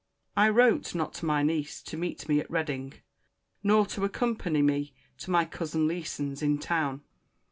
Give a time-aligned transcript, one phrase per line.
[0.35, 2.95] I wrote not to my niece to meet me at Reading,
[3.61, 7.03] nor to accompany me to my cousin Leeson's in town.